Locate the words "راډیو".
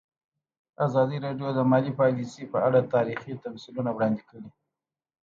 1.25-1.49